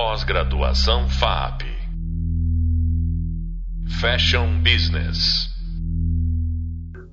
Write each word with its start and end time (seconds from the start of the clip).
Pós-graduação 0.00 1.08
FAP. 1.08 1.64
Fashion 4.00 4.62
Business. 4.62 5.48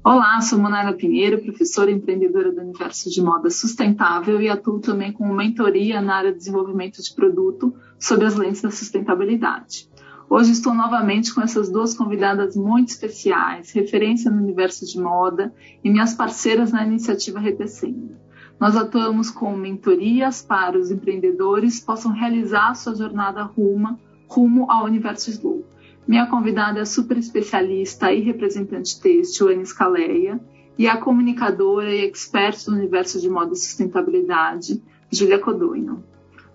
Olá, 0.03 0.39
sou 0.41 0.59
Monara 0.59 0.93
Pinheiro, 0.93 1.41
professora 1.41 1.89
empreendedora 1.89 2.51
do 2.51 2.61
universo 2.61 3.09
de 3.09 3.23
moda 3.23 3.49
sustentável 3.49 4.39
e 4.39 4.47
atuo 4.47 4.79
também 4.79 5.11
com 5.11 5.27
mentoria 5.33 5.99
na 5.99 6.17
área 6.17 6.31
de 6.31 6.37
desenvolvimento 6.37 7.01
de 7.01 7.11
produto 7.15 7.73
sob 7.99 8.23
as 8.23 8.35
lentes 8.35 8.61
da 8.61 8.69
sustentabilidade. 8.69 9.89
Hoje 10.29 10.51
estou 10.51 10.75
novamente 10.75 11.33
com 11.33 11.41
essas 11.41 11.71
duas 11.71 11.95
convidadas 11.95 12.55
muito 12.55 12.89
especiais, 12.89 13.71
referência 13.71 14.29
no 14.29 14.43
universo 14.43 14.85
de 14.85 14.99
moda 15.01 15.51
e 15.83 15.89
minhas 15.89 16.13
parceiras 16.13 16.71
na 16.71 16.85
iniciativa 16.85 17.39
Retecendo. 17.39 18.15
Nós 18.59 18.75
atuamos 18.75 19.29
com 19.29 19.55
mentorias 19.55 20.41
para 20.41 20.77
os 20.77 20.89
empreendedores 20.89 21.79
possam 21.79 22.11
realizar 22.11 22.73
sua 22.75 22.95
jornada 22.95 23.43
rumo, 23.43 23.99
rumo 24.27 24.71
ao 24.71 24.85
universo 24.85 25.29
Slow. 25.29 25.65
Minha 26.07 26.27
convidada 26.27 26.79
é 26.79 26.85
super 26.85 27.17
especialista 27.17 28.13
e 28.13 28.21
representante 28.21 28.99
têxtil, 28.99 29.49
Anne 29.49 29.65
Scaleia, 29.65 30.39
e 30.77 30.87
a 30.87 30.97
comunicadora 30.97 31.93
e 31.93 32.05
expert 32.05 32.65
do 32.65 32.73
universo 32.73 33.19
de 33.19 33.29
moda 33.29 33.53
e 33.53 33.55
sustentabilidade, 33.55 34.81
Julia 35.11 35.39
Codoino. 35.39 36.03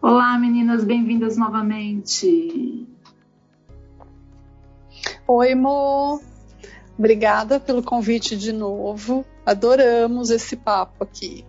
Olá, 0.01 0.39
meninas, 0.39 0.85
bem-vindas 0.85 1.37
novamente. 1.37 2.87
Oi, 5.27 5.55
Mo. 5.55 6.21
Obrigada 6.99 7.59
pelo 7.59 7.83
convite 7.83 8.37
de 8.37 8.53
novo. 8.53 9.25
Adoramos 9.45 10.31
esse 10.31 10.57
papo 10.57 11.05
aqui. 11.05 11.45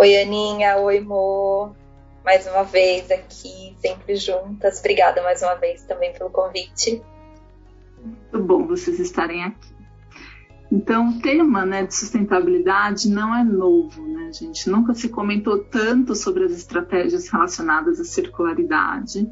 Oi, 0.00 0.16
Aninha. 0.16 0.78
Oi, 0.78 0.98
Mo. 1.00 1.76
Mais 2.24 2.46
uma 2.46 2.62
vez 2.62 3.10
aqui, 3.10 3.76
sempre 3.82 4.16
juntas. 4.16 4.78
Obrigada 4.78 5.22
mais 5.22 5.42
uma 5.42 5.56
vez 5.56 5.82
também 5.82 6.10
pelo 6.14 6.30
convite. 6.30 7.02
Muito 8.02 8.46
bom 8.46 8.66
vocês 8.66 8.98
estarem 8.98 9.44
aqui. 9.44 9.68
Então, 10.72 11.10
o 11.10 11.20
tema 11.20 11.66
né, 11.66 11.84
de 11.84 11.94
sustentabilidade 11.94 13.10
não 13.10 13.36
é 13.36 13.44
novo, 13.44 14.08
né, 14.08 14.32
gente? 14.32 14.70
Nunca 14.70 14.94
se 14.94 15.10
comentou 15.10 15.58
tanto 15.64 16.14
sobre 16.14 16.46
as 16.46 16.52
estratégias 16.52 17.28
relacionadas 17.28 18.00
à 18.00 18.04
circularidade. 18.04 19.28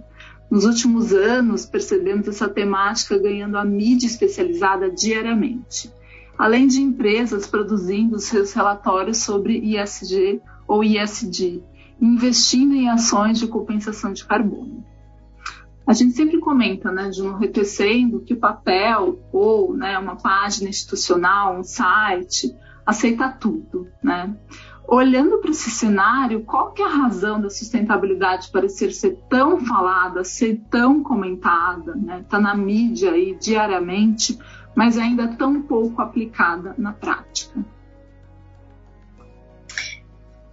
Nos 0.51 0.67
últimos 0.67 1.15
anos, 1.15 1.65
percebemos 1.65 2.29
essa 2.29 2.47
temática 2.47 3.17
ganhando 3.17 3.57
a 3.57 3.65
mídia 3.65 4.07
especializada 4.07 4.91
diariamente, 4.91 5.91
além 6.37 6.67
de 6.67 6.83
empresas 6.83 7.47
produzindo 7.47 8.19
seus 8.19 8.53
relatórios 8.53 9.17
sobre 9.17 9.57
ISG 9.57 10.43
ou 10.69 10.85
ISD, 10.85 11.63
investindo 12.01 12.75
em 12.75 12.89
ações 12.89 13.39
de 13.39 13.49
compensação 13.49 14.13
de 14.13 14.25
carbono. 14.25 14.85
A 15.87 15.95
gente 15.95 16.13
sempre 16.13 16.39
comenta, 16.39 16.93
né, 16.93 17.09
de 17.09 17.23
um 17.23 17.35
retecendo 17.35 18.21
que 18.21 18.35
o 18.35 18.39
papel 18.39 19.19
ou 19.33 19.75
né, 19.75 19.99
uma 19.99 20.17
página 20.17 20.69
institucional, 20.69 21.59
um 21.59 21.65
site, 21.65 22.55
aceita 22.85 23.31
tudo, 23.31 23.89
né? 24.03 24.37
Olhando 24.87 25.39
para 25.39 25.51
esse 25.51 25.71
cenário, 25.71 26.45
qual 26.45 26.73
que 26.73 26.83
é 26.83 26.87
a 26.87 26.89
razão 26.89 27.39
da 27.39 27.51
sustentabilidade 27.51 28.51
parecer 28.51 28.93
ser 28.93 29.19
tão 29.29 29.61
falada, 29.61 30.25
ser 30.25 30.63
tão 30.71 31.03
comentada, 31.03 31.95
né? 31.95 32.25
Tá 32.29 32.41
na 32.41 32.55
mídia 32.55 33.13
aí 33.13 33.37
diariamente, 33.39 34.39
mas 34.75 34.97
ainda 34.97 35.29
tão 35.29 35.61
pouco 35.61 36.01
aplicada 36.01 36.75
na 36.79 36.93
prática. 36.93 37.63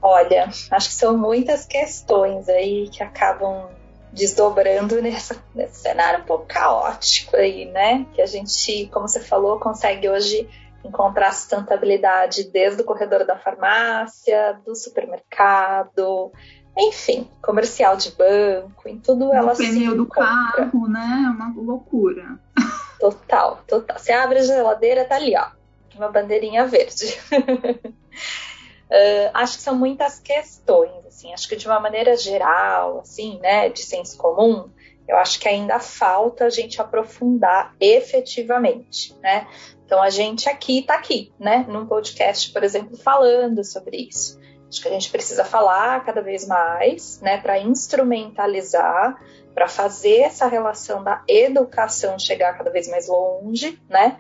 Olha, 0.07 0.47
acho 0.69 0.89
que 0.89 0.93
são 0.93 1.17
muitas 1.17 1.65
questões 1.65 2.47
aí 2.47 2.87
que 2.89 3.01
acabam 3.01 3.69
desdobrando 4.13 5.01
nessa, 5.01 5.35
nesse 5.55 5.79
cenário 5.79 6.21
um 6.21 6.27
pouco 6.27 6.45
caótico 6.45 7.35
aí, 7.35 7.65
né? 7.65 8.05
Que 8.13 8.21
a 8.21 8.27
gente, 8.27 8.87
como 8.93 9.07
você 9.07 9.19
falou, 9.19 9.59
consegue 9.59 10.07
hoje 10.07 10.47
encontrar 10.83 11.33
sustentabilidade 11.33 12.43
desde 12.51 12.83
o 12.83 12.85
corredor 12.85 13.25
da 13.25 13.35
farmácia, 13.35 14.61
do 14.63 14.75
supermercado, 14.75 16.31
enfim, 16.77 17.27
comercial 17.41 17.97
de 17.97 18.11
banco, 18.11 18.87
em 18.87 18.99
tudo 18.99 19.33
ela 19.33 19.53
no 19.53 19.57
pneu 19.57 19.97
do 19.97 20.05
carro, 20.05 20.87
né? 20.87 21.23
É 21.25 21.29
uma 21.31 21.51
loucura. 21.57 22.39
Total, 22.99 23.59
total. 23.67 23.97
Você 23.97 24.13
abre 24.13 24.37
a 24.37 24.43
geladeira, 24.43 25.03
tá 25.03 25.15
ali, 25.15 25.35
ó, 25.35 25.47
uma 25.95 26.09
bandeirinha 26.09 26.67
verde. 26.67 27.17
Uh, 28.89 29.31
acho 29.33 29.57
que 29.57 29.63
são 29.63 29.75
muitas 29.75 30.19
questões, 30.19 31.05
assim, 31.07 31.33
acho 31.33 31.49
que 31.49 31.55
de 31.55 31.67
uma 31.67 31.79
maneira 31.79 32.15
geral, 32.15 32.99
assim, 32.99 33.39
né, 33.39 33.67
de 33.69 33.81
senso 33.81 34.15
comum, 34.17 34.69
eu 35.07 35.17
acho 35.17 35.39
que 35.39 35.47
ainda 35.47 35.79
falta 35.79 36.45
a 36.45 36.49
gente 36.49 36.79
aprofundar 36.81 37.75
efetivamente, 37.79 39.15
né? 39.21 39.47
Então 39.85 40.01
a 40.01 40.09
gente 40.09 40.49
aqui 40.49 40.79
está 40.79 40.95
aqui, 40.95 41.31
né, 41.39 41.65
num 41.67 41.85
podcast, 41.85 42.51
por 42.51 42.63
exemplo, 42.63 42.97
falando 42.97 43.63
sobre 43.63 43.97
isso. 43.97 44.39
Acho 44.67 44.81
que 44.81 44.87
a 44.87 44.91
gente 44.91 45.09
precisa 45.11 45.45
falar 45.45 46.03
cada 46.03 46.21
vez 46.21 46.47
mais, 46.47 47.21
né, 47.21 47.37
para 47.37 47.59
instrumentalizar, 47.59 49.15
para 49.53 49.67
fazer 49.67 50.21
essa 50.21 50.47
relação 50.47 51.03
da 51.03 51.23
educação 51.27 52.19
chegar 52.19 52.57
cada 52.57 52.71
vez 52.71 52.87
mais 52.89 53.07
longe, 53.07 53.79
né? 53.87 54.17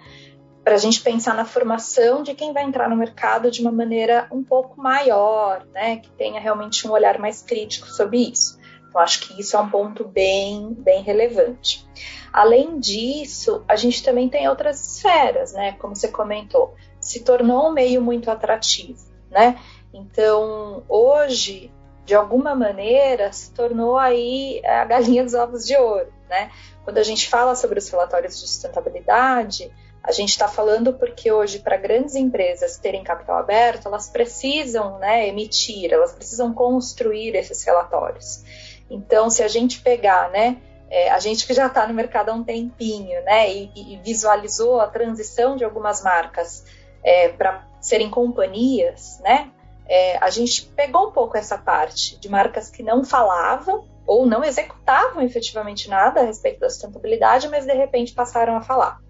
Para 0.65 0.73
a 0.73 0.79
gente 0.79 0.99
pensar 1.01 1.35
na 1.35 1.45
formação 1.45 2.23
de 2.23 2.33
quem 2.33 2.51
vai 2.51 2.63
entrar 2.63 2.89
no 2.89 2.95
mercado 2.95 3.51
de 3.51 3.61
uma 3.61 3.71
maneira 3.71 4.27
um 4.31 4.43
pouco 4.43 4.81
maior, 4.81 5.63
né, 5.71 5.97
que 5.97 6.09
tenha 6.09 6.41
realmente 6.41 6.87
um 6.87 6.91
olhar 6.91 7.19
mais 7.19 7.43
crítico 7.43 7.87
sobre 7.87 8.31
isso. 8.31 8.59
Então, 8.89 8.99
acho 8.99 9.19
que 9.19 9.39
isso 9.39 9.55
é 9.55 9.59
um 9.59 9.69
ponto 9.69 10.03
bem, 10.03 10.73
bem 10.73 11.03
relevante. 11.03 11.87
Além 12.33 12.79
disso, 12.79 13.63
a 13.67 13.75
gente 13.75 14.03
também 14.03 14.27
tem 14.27 14.49
outras 14.49 14.95
esferas, 14.95 15.53
né, 15.53 15.73
como 15.73 15.95
você 15.95 16.07
comentou, 16.07 16.73
se 16.99 17.23
tornou 17.23 17.69
um 17.69 17.71
meio 17.71 18.01
muito 18.01 18.31
atrativo, 18.31 19.05
né? 19.29 19.59
Então, 19.93 20.83
hoje, 20.89 21.71
de 22.05 22.15
alguma 22.15 22.55
maneira, 22.55 23.31
se 23.31 23.53
tornou 23.53 23.99
aí 23.99 24.63
a 24.65 24.83
galinha 24.83 25.23
dos 25.23 25.35
ovos 25.35 25.63
de 25.63 25.77
ouro, 25.77 26.11
né? 26.27 26.49
Quando 26.83 26.97
a 26.97 27.03
gente 27.03 27.29
fala 27.29 27.53
sobre 27.53 27.77
os 27.77 27.87
relatórios 27.87 28.33
de 28.33 28.39
sustentabilidade, 28.39 29.71
a 30.05 30.11
gente 30.11 30.29
está 30.29 30.47
falando 30.47 30.93
porque 30.93 31.31
hoje, 31.31 31.57
para 31.57 31.77
grandes 31.77 32.13
empresas 32.13 32.77
terem 32.77 33.03
capital 33.03 33.39
aberto, 33.39 33.87
elas 33.87 34.07
precisam 34.07 34.99
né, 34.99 35.27
emitir, 35.27 35.91
elas 35.91 36.13
precisam 36.13 36.53
construir 36.53 37.35
esses 37.35 37.63
relatórios. 37.63 38.43
Então, 38.87 39.31
se 39.31 39.41
a 39.41 39.47
gente 39.47 39.81
pegar, 39.81 40.29
né, 40.29 40.57
é, 40.91 41.09
a 41.09 41.17
gente 41.17 41.47
que 41.47 41.55
já 41.55 41.65
está 41.65 41.87
no 41.87 41.93
mercado 41.95 42.29
há 42.29 42.33
um 42.33 42.43
tempinho, 42.43 43.19
né, 43.23 43.51
e, 43.51 43.71
e 43.75 43.97
visualizou 44.03 44.79
a 44.79 44.87
transição 44.87 45.57
de 45.57 45.65
algumas 45.65 46.03
marcas 46.03 46.63
é, 47.03 47.29
para 47.29 47.67
serem 47.81 48.07
companhias, 48.07 49.19
né, 49.23 49.49
é, 49.87 50.17
a 50.17 50.29
gente 50.29 50.67
pegou 50.67 51.07
um 51.07 51.11
pouco 51.11 51.35
essa 51.35 51.57
parte 51.57 52.19
de 52.19 52.29
marcas 52.29 52.69
que 52.69 52.83
não 52.83 53.03
falavam 53.03 53.87
ou 54.05 54.27
não 54.27 54.43
executavam 54.43 55.23
efetivamente 55.23 55.89
nada 55.89 56.21
a 56.21 56.25
respeito 56.25 56.59
da 56.59 56.69
sustentabilidade, 56.69 57.49
mas 57.49 57.65
de 57.65 57.73
repente 57.73 58.13
passaram 58.13 58.55
a 58.55 58.61
falar. 58.61 59.03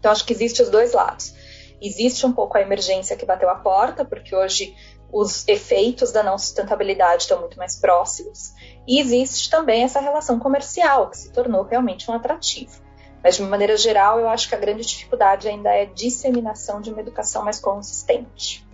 Então, 0.00 0.10
acho 0.10 0.24
que 0.24 0.32
existe 0.32 0.62
os 0.62 0.70
dois 0.70 0.92
lados. 0.92 1.34
Existe 1.80 2.26
um 2.26 2.32
pouco 2.32 2.58
a 2.58 2.60
emergência 2.60 3.16
que 3.16 3.24
bateu 3.24 3.48
a 3.48 3.54
porta, 3.54 4.04
porque 4.04 4.34
hoje 4.34 4.74
os 5.12 5.46
efeitos 5.46 6.10
da 6.10 6.22
não 6.22 6.38
sustentabilidade 6.38 7.22
estão 7.22 7.40
muito 7.40 7.58
mais 7.58 7.76
próximos, 7.76 8.52
e 8.86 9.00
existe 9.00 9.50
também 9.50 9.82
essa 9.82 10.00
relação 10.00 10.38
comercial, 10.38 11.10
que 11.10 11.18
se 11.18 11.32
tornou 11.32 11.62
realmente 11.62 12.10
um 12.10 12.14
atrativo. 12.14 12.80
Mas, 13.22 13.36
de 13.36 13.42
uma 13.42 13.50
maneira 13.50 13.76
geral, 13.76 14.18
eu 14.18 14.28
acho 14.28 14.48
que 14.48 14.54
a 14.54 14.58
grande 14.58 14.86
dificuldade 14.86 15.48
ainda 15.48 15.70
é 15.70 15.82
a 15.82 15.92
disseminação 15.92 16.80
de 16.80 16.90
uma 16.90 17.00
educação 17.00 17.44
mais 17.44 17.60
consistente. 17.60 18.66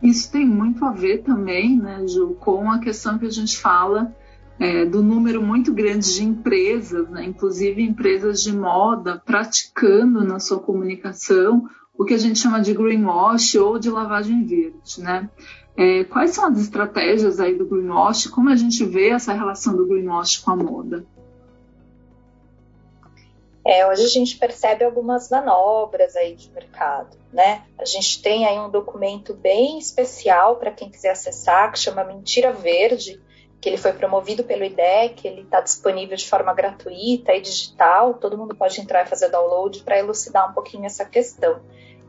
Isso 0.00 0.30
tem 0.30 0.46
muito 0.46 0.84
a 0.84 0.92
ver 0.92 1.24
também, 1.24 1.76
né, 1.76 2.06
Ju, 2.06 2.36
com 2.40 2.70
a 2.70 2.78
questão 2.78 3.18
que 3.18 3.26
a 3.26 3.30
gente 3.30 3.56
fala 3.56 4.14
é, 4.60 4.84
do 4.84 5.02
número 5.02 5.42
muito 5.42 5.72
grande 5.72 6.12
de 6.14 6.24
empresas, 6.24 7.08
né, 7.08 7.24
inclusive 7.24 7.82
empresas 7.82 8.42
de 8.42 8.52
moda, 8.52 9.22
praticando 9.24 10.24
na 10.24 10.40
sua 10.40 10.58
comunicação 10.58 11.68
o 11.96 12.04
que 12.04 12.14
a 12.14 12.18
gente 12.18 12.38
chama 12.38 12.60
de 12.60 12.74
greenwash 12.74 13.56
ou 13.56 13.78
de 13.78 13.90
lavagem 13.90 14.44
verde, 14.44 15.00
né? 15.00 15.28
É, 15.76 16.04
quais 16.04 16.32
são 16.32 16.46
as 16.46 16.58
estratégias 16.58 17.38
aí 17.38 17.56
do 17.56 17.66
greenwash? 17.66 18.28
Como 18.28 18.50
a 18.50 18.56
gente 18.56 18.84
vê 18.84 19.10
essa 19.10 19.32
relação 19.32 19.76
do 19.76 19.86
greenwash 19.86 20.38
com 20.38 20.50
a 20.52 20.56
moda? 20.56 21.04
É, 23.66 23.86
hoje 23.86 24.02
a 24.02 24.08
gente 24.08 24.38
percebe 24.38 24.84
algumas 24.84 25.28
manobras 25.28 26.16
aí 26.16 26.34
de 26.34 26.50
mercado, 26.52 27.16
né? 27.32 27.64
A 27.78 27.84
gente 27.84 28.22
tem 28.22 28.46
aí 28.46 28.58
um 28.58 28.70
documento 28.70 29.34
bem 29.34 29.78
especial 29.78 30.56
para 30.56 30.70
quem 30.70 30.88
quiser 30.88 31.10
acessar, 31.10 31.70
que 31.70 31.78
chama 31.78 32.02
Mentira 32.02 32.52
Verde, 32.52 33.20
que 33.60 33.68
ele 33.68 33.76
foi 33.76 33.92
promovido 33.92 34.44
pelo 34.44 34.64
IDEC, 34.64 35.26
ele 35.26 35.42
está 35.42 35.60
disponível 35.60 36.16
de 36.16 36.28
forma 36.28 36.54
gratuita 36.54 37.32
e 37.32 37.40
digital, 37.40 38.14
todo 38.14 38.38
mundo 38.38 38.54
pode 38.54 38.80
entrar 38.80 39.04
e 39.04 39.08
fazer 39.08 39.30
download 39.30 39.82
para 39.82 39.98
elucidar 39.98 40.48
um 40.48 40.52
pouquinho 40.52 40.86
essa 40.86 41.04
questão. 41.04 41.60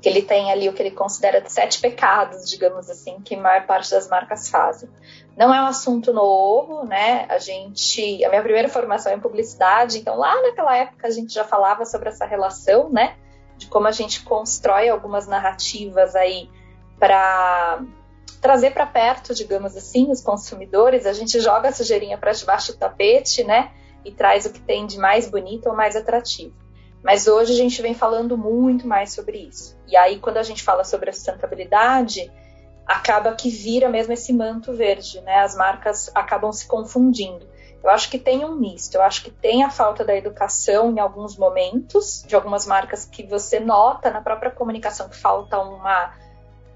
que 0.01 0.07
ele 0.07 0.21
tem 0.21 0.49
ali 0.49 0.69
o 0.69 0.73
que 0.73 0.81
ele 0.81 0.91
considera 0.91 1.41
de 1.41 1.51
sete 1.51 1.81
pecados, 1.81 2.49
digamos 2.49 2.89
assim, 2.89 3.19
que 3.19 3.35
a 3.35 3.39
maior 3.41 3.65
parte 3.65 3.91
das 3.91 4.07
marcas 4.07 4.49
fazem. 4.49 4.89
Não 5.35 5.53
é 5.53 5.61
um 5.61 5.65
assunto 5.65 6.13
novo, 6.13 6.85
né? 6.85 7.25
A 7.27 7.37
gente, 7.37 8.23
a 8.23 8.29
minha 8.29 8.41
primeira 8.41 8.69
formação 8.69 9.11
é 9.11 9.15
em 9.15 9.19
publicidade, 9.19 9.97
então 9.97 10.17
lá 10.17 10.41
naquela 10.41 10.77
época 10.77 11.05
a 11.05 11.11
gente 11.11 11.33
já 11.33 11.43
falava 11.43 11.85
sobre 11.85 12.07
essa 12.07 12.25
relação, 12.25 12.89
né? 12.89 13.17
De 13.57 13.67
como 13.67 13.87
a 13.87 13.91
gente 13.91 14.23
constrói 14.23 14.87
algumas 14.87 15.27
narrativas 15.27 16.15
aí 16.15 16.49
para 16.97 17.81
trazer 18.39 18.71
para 18.71 18.85
perto, 18.85 19.33
digamos 19.33 19.75
assim, 19.75 20.11
os 20.11 20.21
consumidores. 20.21 21.05
A 21.05 21.13
gente 21.13 21.39
joga 21.39 21.69
a 21.69 21.71
sujeirinha 21.71 22.17
para 22.17 22.31
debaixo 22.31 22.73
do 22.73 22.77
tapete, 22.77 23.43
né? 23.43 23.71
E 24.03 24.11
traz 24.11 24.45
o 24.45 24.51
que 24.51 24.61
tem 24.61 24.85
de 24.85 24.97
mais 24.97 25.29
bonito 25.29 25.67
ou 25.67 25.75
mais 25.75 25.95
atrativo. 25.95 26.53
Mas 27.03 27.27
hoje 27.27 27.53
a 27.53 27.55
gente 27.55 27.81
vem 27.81 27.93
falando 27.93 28.37
muito 28.37 28.87
mais 28.87 29.13
sobre 29.13 29.37
isso. 29.37 29.77
E 29.87 29.95
aí, 29.95 30.19
quando 30.19 30.37
a 30.37 30.43
gente 30.43 30.63
fala 30.63 30.83
sobre 30.83 31.09
a 31.09 31.13
sustentabilidade, 31.13 32.31
acaba 32.85 33.33
que 33.33 33.49
vira 33.49 33.87
mesmo 33.87 34.13
esse 34.13 34.33
manto 34.33 34.73
verde, 34.73 35.21
né? 35.21 35.39
As 35.39 35.55
marcas 35.55 36.11
acabam 36.13 36.51
se 36.51 36.67
confundindo. 36.67 37.47
Eu 37.81 37.89
acho 37.89 38.09
que 38.09 38.19
tem 38.19 38.43
um 38.43 38.55
misto. 38.55 38.95
Eu 38.95 39.01
acho 39.01 39.23
que 39.23 39.31
tem 39.31 39.63
a 39.63 39.69
falta 39.69 40.03
da 40.03 40.15
educação 40.15 40.91
em 40.91 40.99
alguns 40.99 41.37
momentos, 41.37 42.23
de 42.27 42.35
algumas 42.35 42.65
marcas 42.65 43.05
que 43.05 43.23
você 43.23 43.59
nota 43.59 44.09
na 44.09 44.21
própria 44.21 44.51
comunicação 44.51 45.07
que 45.07 45.15
falta 45.15 45.59
uma 45.59 46.13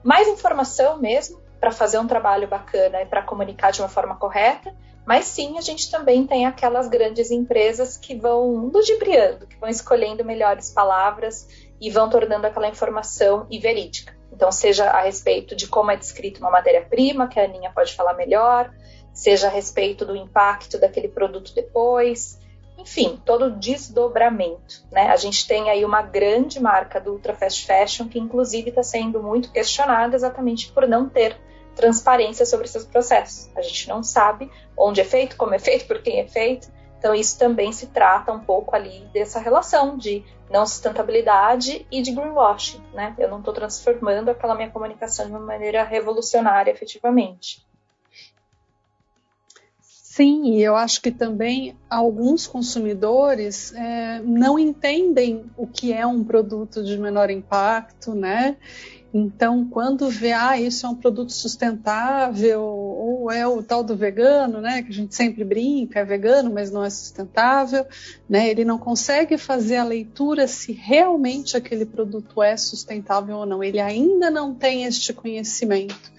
mais 0.04 0.27
informação 0.27 1.00
mesmo 1.00 1.43
para 1.63 1.71
fazer 1.71 1.98
um 1.98 2.06
trabalho 2.06 2.45
bacana 2.45 3.01
e 3.01 3.06
para 3.06 3.21
comunicar 3.21 3.71
de 3.71 3.80
uma 3.80 3.88
forma 3.88 4.18
correta. 4.18 4.75
Mas 5.06 5.24
sim, 5.27 5.57
a 5.57 5.62
gente 5.62 5.89
também 5.89 6.27
tem 6.27 6.45
aquelas 6.45 6.89
grandes 6.89 7.31
empresas 7.31 7.95
que 7.95 8.15
vão 8.15 8.65
ludibriando, 8.65 9.48
que 9.48 9.56
vão 9.56 9.69
escolhendo 9.69 10.25
melhores 10.25 10.69
palavras 10.71 11.48
e 11.80 11.89
vão 11.89 12.10
tornando 12.10 12.45
aquela 12.45 12.68
informação 12.68 13.48
verídica. 13.50 14.13
Então, 14.30 14.51
seja 14.51 14.89
a 14.89 15.04
respeito 15.04 15.56
de 15.56 15.65
como 15.65 15.89
é 15.89 15.95
descrito 15.95 16.42
uma 16.42 16.51
matéria-prima, 16.51 17.30
que 17.30 17.39
a 17.39 17.45
Aninha 17.45 17.71
pode 17.74 17.95
falar 17.95 18.13
melhor, 18.13 18.69
seja 19.13 19.48
a 19.48 19.50
respeito 19.50 20.04
do 20.04 20.18
impacto 20.18 20.77
daquele 20.77 21.07
produto 21.07 21.56
depois, 21.56 22.38
enfim, 22.77 23.18
todo 23.24 23.45
o 23.45 23.51
desdobramento. 23.51 24.83
Né? 24.92 25.04
A 25.12 25.16
gente 25.16 25.48
tem 25.48 25.69
aí 25.69 25.86
uma 25.86 26.01
grande 26.01 26.59
marca 26.59 27.00
do 27.00 27.13
Ultra 27.13 27.33
Fast 27.33 27.66
Fashion 27.66 28.09
que, 28.09 28.19
inclusive, 28.19 28.68
está 28.68 28.83
sendo 28.83 29.24
muito 29.24 29.50
questionada 29.50 30.13
exatamente 30.13 30.69
por 30.74 30.86
não 30.86 31.07
ter 31.07 31.38
transparência 31.75 32.45
sobre 32.45 32.67
seus 32.67 32.85
processos. 32.85 33.49
A 33.55 33.61
gente 33.61 33.87
não 33.87 34.03
sabe 34.03 34.49
onde 34.77 35.01
é 35.01 35.03
feito, 35.03 35.35
como 35.37 35.53
é 35.53 35.59
feito, 35.59 35.87
por 35.87 36.01
quem 36.01 36.19
é 36.19 36.27
feito. 36.27 36.71
Então, 36.97 37.13
isso 37.13 37.37
também 37.37 37.71
se 37.73 37.87
trata 37.87 38.31
um 38.31 38.39
pouco 38.39 38.75
ali 38.75 39.05
dessa 39.13 39.39
relação 39.39 39.97
de 39.97 40.23
não 40.49 40.65
sustentabilidade 40.65 41.85
e 41.91 42.01
de 42.01 42.11
greenwashing. 42.11 42.81
Né? 42.93 43.13
Eu 43.17 43.29
não 43.29 43.39
estou 43.39 43.53
transformando 43.53 44.29
aquela 44.29 44.55
minha 44.55 44.69
comunicação 44.69 45.25
de 45.25 45.31
uma 45.31 45.39
maneira 45.39 45.83
revolucionária, 45.83 46.71
efetivamente. 46.71 47.65
Sim, 50.13 50.53
e 50.53 50.61
eu 50.61 50.75
acho 50.75 51.01
que 51.01 51.09
também 51.09 51.75
alguns 51.89 52.45
consumidores 52.45 53.73
é, 53.73 54.19
não 54.19 54.59
entendem 54.59 55.49
o 55.57 55.65
que 55.65 55.91
é 55.91 56.05
um 56.05 56.23
produto 56.23 56.83
de 56.83 56.99
menor 56.99 57.31
impacto, 57.31 58.13
né? 58.13 58.55
Então, 59.13 59.63
quando 59.69 60.10
vê, 60.10 60.31
ah, 60.31 60.60
isso 60.60 60.88
é 60.88 60.89
um 60.89 60.95
produto 60.95 61.31
sustentável, 61.31 62.63
ou 62.63 63.31
é 63.31 63.48
o 63.48 63.62
tal 63.62 63.83
do 63.83 63.95
vegano, 63.95 64.60
né, 64.60 64.81
que 64.81 64.89
a 64.89 64.94
gente 64.94 65.13
sempre 65.13 65.44
brinca, 65.44 66.00
é 66.00 66.06
vegano, 66.06 66.51
mas 66.51 66.71
não 66.71 66.83
é 66.83 66.89
sustentável, 66.89 67.86
né, 68.27 68.50
ele 68.50 68.65
não 68.65 68.80
consegue 68.80 69.38
fazer 69.38 69.75
a 69.77 69.83
leitura 69.83 70.48
se 70.48 70.71
realmente 70.71 71.56
aquele 71.56 71.86
produto 71.86 72.42
é 72.42 72.57
sustentável 72.57 73.38
ou 73.38 73.45
não. 73.45 73.63
Ele 73.63 73.80
ainda 73.80 74.31
não 74.31 74.56
tem 74.56 74.86
este 74.86 75.13
conhecimento, 75.13 76.12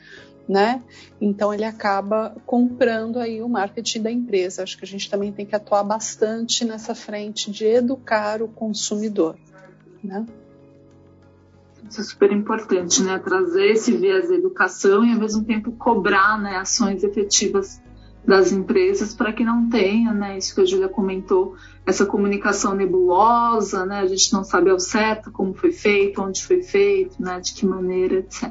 né? 0.49 0.81
Então 1.21 1.53
ele 1.53 1.65
acaba 1.65 2.37
comprando 2.47 3.19
aí 3.19 3.43
o 3.43 3.49
marketing 3.49 4.03
da 4.03 4.11
empresa. 4.11 4.63
Acho 4.63 4.79
que 4.79 4.85
a 4.85 4.89
gente 4.89 5.11
também 5.11 5.33
tem 5.33 5.45
que 5.45 5.57
atuar 5.57 5.83
bastante 5.83 6.65
nessa 6.65 6.95
frente 6.95 7.51
de 7.51 7.65
educar 7.65 8.41
o 8.41 8.47
consumidor, 8.47 9.37
né? 10.03 10.25
Isso 11.89 12.01
é 12.01 12.05
super 12.05 12.33
importante, 12.33 13.03
né? 13.03 13.19
Trazer 13.19 13.73
esse 13.73 13.93
viés 13.97 14.29
da 14.29 14.35
educação 14.35 15.05
e, 15.05 15.13
ao 15.13 15.19
mesmo 15.19 15.45
tempo, 15.45 15.73
cobrar 15.73 16.41
né, 16.41 16.57
ações 16.57 17.05
efetivas 17.05 17.81
das 18.27 18.53
empresas 18.53 19.15
para 19.15 19.33
que 19.33 19.45
não 19.45 19.69
tenha, 19.69 20.13
né, 20.13 20.39
isso 20.39 20.55
que 20.55 20.63
a 20.63 20.65
Júlia 20.65 20.89
comentou, 20.89 21.57
essa 21.85 22.07
comunicação 22.07 22.75
nebulosa, 22.75 23.85
né, 23.85 24.01
a 24.01 24.07
gente 24.07 24.33
não 24.33 24.43
sabe 24.43 24.71
ao 24.71 24.81
certo 24.81 25.31
como 25.31 25.53
foi 25.53 25.73
feito, 25.73 26.23
onde 26.23 26.43
foi 26.43 26.63
feito, 26.63 27.23
né, 27.23 27.39
de 27.39 27.53
que 27.53 27.67
maneira, 27.67 28.15
etc. 28.17 28.51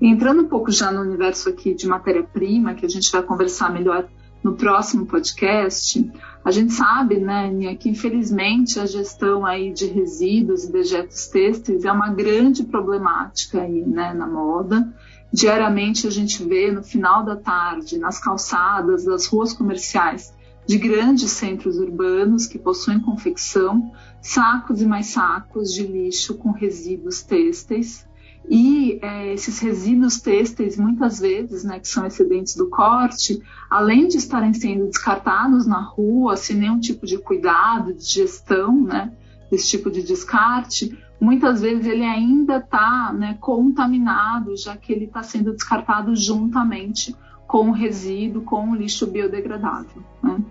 Entrando 0.00 0.42
um 0.42 0.48
pouco 0.48 0.70
já 0.70 0.90
no 0.90 1.02
universo 1.02 1.48
aqui 1.48 1.74
de 1.74 1.86
matéria-prima, 1.86 2.74
que 2.74 2.86
a 2.86 2.88
gente 2.88 3.10
vai 3.12 3.22
conversar 3.22 3.72
melhor 3.72 4.08
no 4.44 4.54
próximo 4.54 5.06
podcast, 5.06 6.12
a 6.44 6.50
gente 6.50 6.74
sabe, 6.74 7.16
né, 7.16 7.50
Nia, 7.50 7.74
que 7.74 7.88
infelizmente 7.88 8.78
a 8.78 8.84
gestão 8.84 9.46
aí 9.46 9.72
de 9.72 9.86
resíduos 9.86 10.64
e 10.64 10.72
dejetos 10.72 11.26
têxteis 11.28 11.86
é 11.86 11.90
uma 11.90 12.10
grande 12.10 12.62
problemática 12.62 13.62
aí, 13.62 13.82
né, 13.86 14.12
na 14.12 14.26
moda. 14.26 14.86
Diariamente 15.32 16.06
a 16.06 16.10
gente 16.10 16.44
vê 16.44 16.70
no 16.70 16.82
final 16.82 17.24
da 17.24 17.36
tarde, 17.36 17.98
nas 17.98 18.18
calçadas 18.20 19.04
das 19.04 19.26
ruas 19.26 19.54
comerciais 19.54 20.34
de 20.66 20.76
grandes 20.76 21.30
centros 21.30 21.78
urbanos 21.78 22.46
que 22.46 22.58
possuem 22.58 23.00
confecção, 23.00 23.92
sacos 24.20 24.82
e 24.82 24.86
mais 24.86 25.06
sacos 25.06 25.72
de 25.72 25.86
lixo 25.86 26.34
com 26.34 26.50
resíduos 26.50 27.22
têxteis 27.22 28.06
e 28.48 28.98
é, 29.00 29.32
esses 29.32 29.58
resíduos 29.58 30.20
têxteis, 30.20 30.76
muitas 30.76 31.18
vezes, 31.18 31.64
né, 31.64 31.78
que 31.80 31.88
são 31.88 32.06
excedentes 32.06 32.54
do 32.54 32.68
corte, 32.68 33.42
além 33.70 34.06
de 34.06 34.18
estarem 34.18 34.52
sendo 34.52 34.86
descartados 34.86 35.66
na 35.66 35.80
rua, 35.80 36.36
sem 36.36 36.56
nenhum 36.56 36.78
tipo 36.78 37.06
de 37.06 37.18
cuidado, 37.18 37.94
de 37.94 38.04
gestão, 38.04 38.82
né, 38.82 39.12
desse 39.50 39.68
tipo 39.68 39.90
de 39.90 40.02
descarte, 40.02 40.96
muitas 41.20 41.62
vezes 41.62 41.86
ele 41.86 42.04
ainda 42.04 42.58
está 42.58 43.12
né, 43.12 43.36
contaminado, 43.40 44.56
já 44.56 44.76
que 44.76 44.92
ele 44.92 45.06
está 45.06 45.22
sendo 45.22 45.52
descartado 45.52 46.14
juntamente 46.14 47.16
com 47.46 47.70
o 47.70 47.72
resíduo, 47.72 48.42
com 48.42 48.70
o 48.70 48.74
lixo 48.74 49.06
biodegradável. 49.06 50.02
Né. 50.22 50.44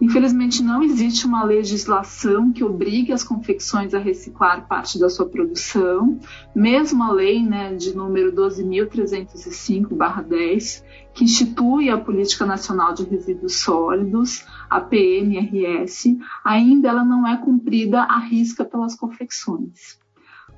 Infelizmente, 0.00 0.62
não 0.62 0.82
existe 0.82 1.26
uma 1.26 1.44
legislação 1.44 2.50
que 2.50 2.64
obrigue 2.64 3.12
as 3.12 3.22
confecções 3.22 3.92
a 3.92 3.98
reciclar 3.98 4.66
parte 4.66 4.98
da 4.98 5.10
sua 5.10 5.28
produção, 5.28 6.18
mesmo 6.54 7.02
a 7.02 7.12
lei 7.12 7.42
né, 7.42 7.74
de 7.74 7.94
número 7.94 8.32
12.305-10, 8.32 10.82
que 11.12 11.24
institui 11.24 11.90
a 11.90 11.98
Política 11.98 12.46
Nacional 12.46 12.94
de 12.94 13.04
Resíduos 13.04 13.60
Sólidos, 13.60 14.46
a 14.70 14.80
PNRS, 14.80 16.16
ainda 16.42 16.88
ela 16.88 17.04
não 17.04 17.26
é 17.26 17.36
cumprida 17.36 18.00
à 18.00 18.18
risca 18.18 18.64
pelas 18.64 18.94
confecções. 18.94 20.00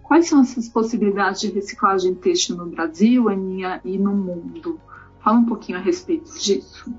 Quais 0.04 0.28
são 0.28 0.40
essas 0.40 0.68
possibilidades 0.68 1.40
de 1.40 1.50
reciclagem 1.50 2.14
têxtil 2.14 2.56
no 2.56 2.66
Brasil, 2.66 3.28
Aninha, 3.28 3.80
e 3.84 3.98
no 3.98 4.14
mundo? 4.14 4.80
Fala 5.18 5.38
um 5.38 5.46
pouquinho 5.46 5.78
a 5.78 5.80
respeito 5.80 6.32
disso. 6.38 6.94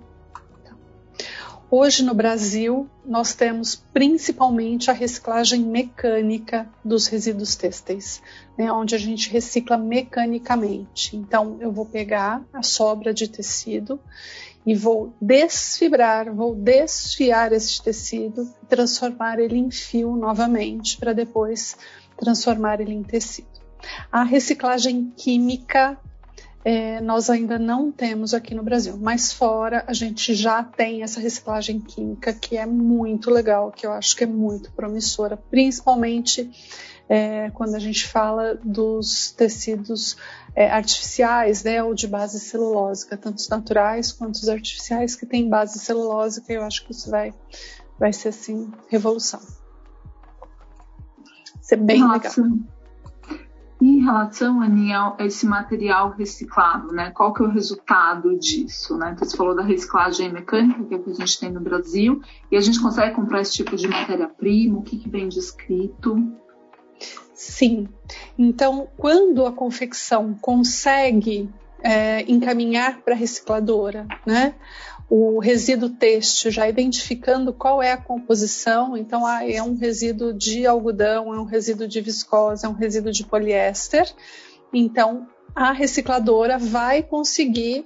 Hoje 1.76 2.04
no 2.04 2.14
Brasil, 2.14 2.88
nós 3.04 3.34
temos 3.34 3.84
principalmente 3.92 4.92
a 4.92 4.94
reciclagem 4.94 5.62
mecânica 5.62 6.70
dos 6.86 7.08
resíduos 7.08 7.56
têxteis, 7.56 8.22
né, 8.56 8.72
onde 8.72 8.94
a 8.94 8.98
gente 9.00 9.28
recicla 9.32 9.76
mecanicamente. 9.76 11.18
Então, 11.18 11.58
eu 11.60 11.72
vou 11.72 11.88
pegar 11.88 12.44
a 12.54 12.62
sobra 12.62 13.12
de 13.12 13.28
tecido 13.28 14.00
e 14.64 14.76
vou 14.76 15.16
desfibrar, 15.20 16.32
vou 16.32 16.54
desfiar 16.54 17.52
esse 17.52 17.82
tecido, 17.82 18.48
transformar 18.70 19.40
ele 19.40 19.58
em 19.58 19.72
fio 19.72 20.16
novamente, 20.16 20.96
para 21.00 21.12
depois 21.12 21.76
transformar 22.16 22.82
ele 22.82 22.94
em 22.94 23.02
tecido. 23.02 23.48
A 24.12 24.22
reciclagem 24.22 25.12
química 25.18 25.98
é, 26.66 27.02
nós 27.02 27.30
ainda 27.30 27.60
não 27.60 27.92
temos 27.92 28.34
aqui 28.34 28.56
no 28.56 28.64
Brasil, 28.64 28.98
mas 28.98 29.34
fora 29.34 29.84
a 29.86 29.94
gente 29.94 30.34
já 30.34 30.64
tem 30.64 31.04
essa 31.04 31.20
reciclagem 31.20 31.80
química 31.80 32.32
que 32.34 32.56
é 32.56 32.66
muito 32.66 33.30
legal, 33.30 33.72
que 33.72 33.86
eu 33.86 33.92
acho 33.92 34.16
que 34.16 34.24
é 34.24 34.28
muito 34.28 34.72
promissora, 34.72 35.36
principalmente 35.36 36.50
é, 37.10 37.50
quando 37.52 37.76
a 37.76 37.80
gente 37.80 38.08
fala 38.08 38.56
dos 38.64 39.32
tecidos 39.32 40.16
é, 40.56 40.70
artificiais, 40.72 41.64
né, 41.64 41.84
ou 41.84 41.94
de 41.94 42.08
base 42.08 42.40
celulósica, 42.40 43.18
tanto 43.18 43.40
os 43.40 43.50
naturais 43.50 44.14
quanto 44.14 44.36
os 44.36 44.48
artificiais 44.48 45.16
que 45.16 45.26
têm 45.26 45.50
base 45.50 45.80
celulósica, 45.80 46.54
eu 46.54 46.64
acho 46.64 46.86
que 46.86 46.94
isso 46.94 47.12
vai, 47.12 47.34
vai 48.00 48.14
ser 48.14 48.30
assim 48.30 48.72
revolução. 48.88 49.42
Ser 51.62 51.78
bem 51.78 52.00
Nossa. 52.00 52.42
legal 52.42 52.74
em 53.90 54.00
relação, 54.04 54.62
a 54.62 54.68
esse 55.20 55.46
material 55.46 56.12
reciclado, 56.12 56.94
né? 56.94 57.12
Qual 57.12 57.34
que 57.34 57.44
é 57.44 57.46
o 57.46 57.50
resultado 57.50 58.38
disso, 58.38 58.98
né? 58.98 59.12
Então, 59.14 59.28
você 59.28 59.36
falou 59.36 59.56
da 59.56 59.64
reciclagem 59.64 60.32
mecânica, 60.32 60.84
que 60.86 60.96
é 60.96 61.00
que 61.00 61.10
a 61.10 61.14
gente 61.14 61.40
tem 61.40 61.52
no 61.52 61.60
Brasil, 61.60 62.22
e 62.52 62.56
a 62.56 62.62
gente 62.62 62.82
consegue 62.82 63.16
comprar 63.16 63.42
esse 63.42 63.54
tipo 63.54 63.76
de 63.76 63.88
matéria-prima, 63.88 64.80
o 64.80 64.84
que, 64.84 64.98
que 64.98 65.10
vem 65.10 65.28
descrito? 65.28 66.16
Sim. 67.34 67.90
Então, 68.38 68.88
quando 68.96 69.46
a 69.46 69.52
confecção 69.52 70.34
consegue 70.40 71.50
é, 71.84 72.22
encaminhar 72.22 73.02
para 73.02 73.14
a 73.14 73.18
recicladora, 73.18 74.08
né? 74.26 74.56
O 75.10 75.40
resíduo 75.40 75.90
têxtil, 75.90 76.50
já 76.50 76.68
identificando 76.68 77.54
qual 77.54 77.84
é 77.84 77.92
a 77.92 77.98
composição, 77.98 78.98
então 78.98 79.26
ah, 79.26 79.48
é 79.48 79.62
um 79.62 79.76
resíduo 79.76 80.34
de 80.34 80.66
algodão, 80.66 81.34
é 81.34 81.40
um 81.40 81.44
resíduo 81.44 81.88
de 81.88 82.00
viscose, 82.00 82.66
é 82.66 82.70
um 82.70 82.74
resíduo 82.74 83.12
de 83.12 83.26
poliéster. 83.26 84.12
Então, 84.74 85.28
a 85.54 85.72
recicladora 85.72 86.58
vai 86.58 87.04
conseguir 87.04 87.86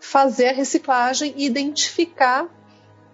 fazer 0.00 0.48
a 0.48 0.52
reciclagem 0.52 1.32
e 1.36 1.46
identificar 1.46 2.48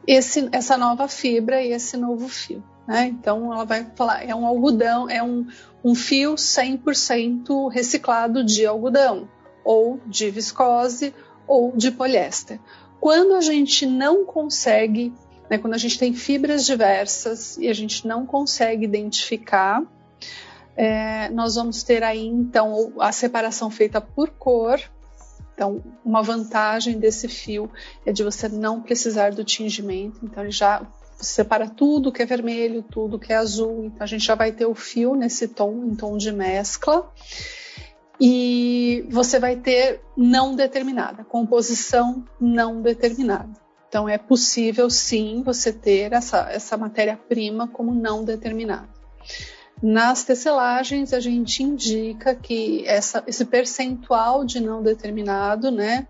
esse, 0.07 0.49
essa 0.51 0.77
nova 0.77 1.07
fibra 1.07 1.63
e 1.63 1.73
esse 1.73 1.97
novo 1.97 2.29
fio. 2.29 2.63
Né? 2.87 3.07
Então 3.07 3.53
ela 3.53 3.65
vai 3.65 3.87
falar, 3.95 4.29
é 4.29 4.35
um 4.35 4.47
algodão, 4.47 5.09
é 5.09 5.23
um, 5.23 5.47
um 5.83 5.95
fio 5.95 6.35
100% 6.35 7.71
reciclado 7.71 8.45
de 8.45 8.67
algodão, 8.67 9.29
ou 9.65 9.99
de 10.07 10.31
viscose, 10.31 11.15
ou 11.47 11.73
de 11.77 11.91
poliéster. 11.91 12.61
Quando 13.01 13.35
a 13.35 13.41
gente 13.41 13.87
não 13.87 14.25
consegue, 14.25 15.13
né, 15.51 15.59
quando 15.59 15.75
a 15.75 15.79
gente 15.79 15.99
tem 15.99 16.15
fibras 16.15 16.65
diversas 16.65 17.57
e 17.59 17.69
a 17.69 17.75
gente 17.75 18.07
não 18.07 18.25
consegue 18.25 18.85
identificar, 18.85 19.83
é, 20.77 21.29
nós 21.31 21.55
vamos 21.55 21.83
ter 21.83 22.03
aí 22.03 22.27
então 22.27 22.93
a 22.99 23.13
separação 23.13 23.71
feita 23.71 24.01
por 24.01 24.31
cor. 24.31 24.81
Então, 25.55 25.85
uma 26.05 26.21
vantagem 26.21 26.99
desse 26.99 27.29
fio 27.29 27.71
é 28.05 28.13
de 28.13 28.25
você 28.25 28.49
não 28.49 28.83
precisar 28.83 29.31
do 29.33 29.45
tingimento. 29.45 30.19
Então, 30.25 30.43
ele 30.43 30.51
já 30.51 30.85
separa 31.21 31.69
tudo 31.69 32.11
que 32.11 32.23
é 32.23 32.27
vermelho, 32.27 32.83
tudo 32.83 33.21
que 33.21 33.33
é 33.33 33.37
azul. 33.37 33.85
Então, 33.85 34.03
a 34.03 34.07
gente 34.07 34.25
já 34.25 34.35
vai 34.35 34.51
ter 34.51 34.67
o 34.67 34.75
fio 34.75 35.15
nesse 35.15 35.47
tom, 35.47 35.85
em 35.85 35.95
tom 35.95 36.17
de 36.17 36.33
mescla. 36.33 37.09
E 38.27 39.07
você 39.11 39.39
vai 39.39 39.55
ter 39.55 40.01
não 40.17 40.57
determinada, 40.57 41.23
composição 41.23 42.25
não 42.41 42.81
determinada. 42.81 43.53
Então, 43.87 44.09
é 44.09 44.17
possível 44.17 44.89
sim 44.89 45.43
você 45.43 45.71
ter 45.71 46.11
essa, 46.15 46.51
essa 46.51 46.75
matéria-prima 46.75 47.69
como 47.69 47.95
não 47.95 48.25
determinada. 48.25 48.89
Nas 49.83 50.25
tecelagens, 50.25 51.13
a 51.13 51.21
gente 51.21 51.63
indica 51.63 52.35
que 52.35 52.83
essa, 52.87 53.23
esse 53.27 53.45
percentual 53.45 54.43
de 54.43 54.59
não 54.59 54.83
determinado 54.83 55.71
né, 55.71 56.09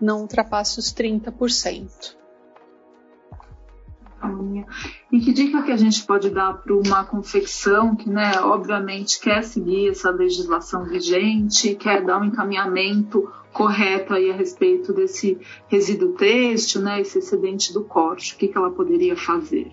não 0.00 0.20
ultrapasse 0.20 0.78
os 0.78 0.94
30%. 0.94 2.14
E 5.12 5.20
que 5.20 5.32
dica 5.32 5.62
que 5.62 5.70
a 5.70 5.76
gente 5.76 6.02
pode 6.04 6.30
dar 6.30 6.54
para 6.54 6.74
uma 6.74 7.04
confecção 7.04 7.94
que, 7.94 8.08
né, 8.08 8.32
obviamente 8.40 9.20
quer 9.20 9.42
seguir 9.42 9.90
essa 9.90 10.10
legislação 10.10 10.84
vigente, 10.84 11.74
quer 11.74 12.02
dar 12.04 12.20
um 12.20 12.24
encaminhamento 12.24 13.30
correto 13.52 14.12
aí 14.14 14.30
a 14.30 14.34
respeito 14.34 14.92
desse 14.92 15.38
resíduo 15.68 16.12
têxtil, 16.12 16.82
né, 16.82 17.00
esse 17.00 17.18
excedente 17.18 17.72
do 17.72 17.84
corte, 17.84 18.34
o 18.34 18.36
que, 18.36 18.48
que 18.48 18.56
ela 18.56 18.70
poderia 18.70 19.16
fazer? 19.16 19.72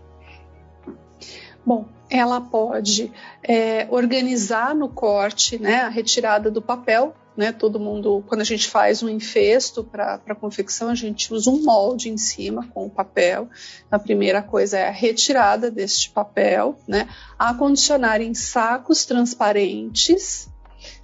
Bom, 1.66 1.88
ela 2.10 2.40
pode 2.40 3.12
é, 3.42 3.88
organizar 3.90 4.76
no 4.76 4.88
corte 4.90 5.58
né, 5.58 5.82
a 5.82 5.90
retirada 5.90 6.52
do 6.52 6.62
papel. 6.62 7.16
Né, 7.36 7.52
todo 7.52 7.80
mundo, 7.80 8.24
quando 8.28 8.42
a 8.42 8.46
gente 8.46 8.68
faz 8.68 9.02
um 9.02 9.10
infesto 9.10 9.84
para 9.84 10.36
confecção, 10.40 10.90
a 10.90 10.96
gente 10.96 11.34
usa 11.34 11.50
um 11.50 11.64
molde 11.64 12.10
em 12.10 12.18
cima 12.18 12.68
com 12.68 12.86
o 12.86 12.90
papel. 12.90 13.50
A 13.90 13.98
primeira 13.98 14.44
coisa 14.44 14.78
é 14.78 14.88
a 14.88 14.92
retirada 14.92 15.72
deste 15.72 16.12
papel, 16.12 16.78
né, 16.88 17.10
acondicionar 17.40 18.22
em 18.22 18.36
sacos 18.36 19.04
transparentes, 19.06 20.48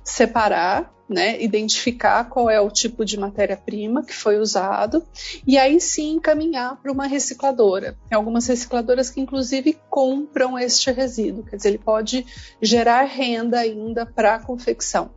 separar 0.03 0.93
né, 1.09 1.41
identificar 1.41 2.25
qual 2.25 2.49
é 2.49 2.61
o 2.61 2.69
tipo 2.69 3.03
de 3.03 3.17
matéria-prima 3.17 4.03
que 4.03 4.13
foi 4.13 4.37
usado 4.37 5.03
e 5.45 5.57
aí 5.57 5.81
sim 5.81 6.13
encaminhar 6.13 6.79
para 6.79 6.91
uma 6.91 7.07
recicladora. 7.07 7.97
Tem 8.07 8.15
algumas 8.15 8.45
recicladoras 8.45 9.09
que 9.09 9.19
inclusive 9.19 9.75
compram 9.89 10.57
este 10.57 10.91
resíduo, 10.91 11.43
quer 11.43 11.55
dizer, 11.55 11.69
ele 11.69 11.79
pode 11.79 12.25
gerar 12.61 13.03
renda 13.03 13.57
ainda 13.57 14.05
para 14.05 14.35
a 14.35 14.39
confecção. 14.39 15.09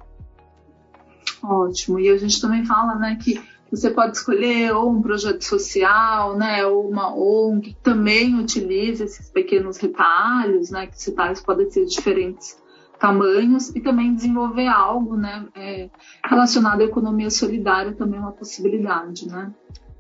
Ótimo. 1.43 1.99
E 1.99 2.09
a 2.09 2.17
gente 2.17 2.41
também 2.41 2.65
fala, 2.65 2.95
né, 2.95 3.19
que 3.21 3.43
você 3.71 3.91
pode 3.91 4.19
escolher 4.19 4.73
ou 4.75 4.91
um 4.91 5.01
projeto 5.01 5.43
social, 5.43 6.37
né, 6.37 6.65
ou 6.67 6.89
uma 6.89 7.15
ONG 7.15 7.71
que 7.71 7.75
também 7.83 8.39
utiliza 8.39 9.05
esses 9.05 9.31
pequenos 9.31 9.79
retalhos, 9.79 10.71
né, 10.71 10.87
que 10.87 10.95
esses 10.95 11.07
retalhos 11.07 11.41
podem 11.41 11.71
ser 11.71 11.87
diferentes 11.87 12.61
tamanhos 12.99 13.75
e 13.75 13.81
também 13.81 14.15
desenvolver 14.15 14.69
algo 14.69 15.17
né, 15.17 15.49
é, 15.57 15.91
relacionado 16.25 16.83
à 16.83 16.85
economia 16.85 17.31
solidária 17.31 17.93
também 17.93 18.21
é 18.21 18.23
uma 18.23 18.31
possibilidade. 18.31 19.27
Né? 19.27 19.51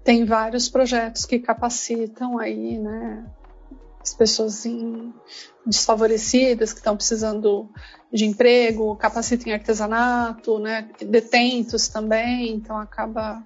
Tem 0.04 0.24
vários 0.24 0.68
projetos 0.68 1.24
que 1.24 1.38
capacitam 1.38 2.38
aí, 2.38 2.78
né, 2.78 3.24
as 4.02 4.14
pessoas 4.14 4.66
em, 4.66 5.12
desfavorecidas 5.64 6.72
que 6.72 6.80
estão 6.80 6.96
precisando 6.96 7.68
de 8.12 8.24
emprego, 8.24 8.96
capacitam 8.96 9.48
em 9.48 9.54
artesanato, 9.54 10.58
né, 10.58 10.88
detentos 11.00 11.88
também, 11.88 12.52
então 12.52 12.76
acaba, 12.76 13.42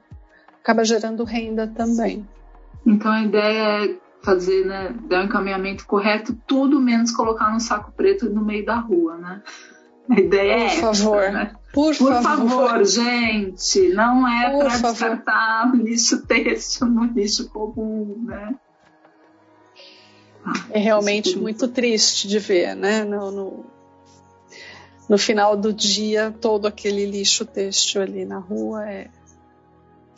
acaba 0.61 0.85
gerando 0.85 1.25
renda 1.25 1.67
também. 1.69 2.27
Então 2.85 3.13
a 3.13 3.23
ideia 3.23 3.85
é 3.85 3.97
fazer, 4.23 4.65
né, 4.65 4.95
dar 5.09 5.23
um 5.23 5.25
encaminhamento 5.27 5.87
correto, 5.87 6.37
tudo 6.47 6.81
menos 6.81 7.13
colocar 7.13 7.53
no 7.53 7.61
saco 7.61 7.93
preto 7.93 8.29
no 8.29 8.45
meio 8.45 8.65
da 8.65 8.77
rua, 8.77 9.17
né? 9.19 9.43
A 10.09 10.21
ideia 10.21 10.53
é 10.53 10.69
Por 10.69 10.95
favor. 10.95 11.33
Né? 11.33 11.53
Por, 11.73 11.97
Por 11.97 12.23
favor. 12.23 12.69
favor. 12.69 12.85
gente, 12.85 13.89
não 13.93 14.27
é 14.27 14.57
para 14.57 14.91
descartar 14.91 15.75
lixo 15.75 16.27
têxtil 16.27 16.87
no 16.87 17.05
lixo 17.05 17.49
comum, 17.51 18.25
né? 18.25 18.55
É 20.71 20.79
realmente 20.79 21.39
muito 21.39 21.69
triste 21.69 22.29
de 22.29 22.39
ver, 22.39 22.75
né? 22.75 23.05
No, 23.05 23.31
no, 23.31 23.65
no, 25.09 25.19
final 25.19 25.57
do 25.57 25.73
dia, 25.73 26.35
todo 26.41 26.67
aquele 26.67 27.05
lixo 27.07 27.45
têxtil 27.45 28.03
ali 28.03 28.25
na 28.25 28.39
rua 28.39 28.89
é. 28.89 29.11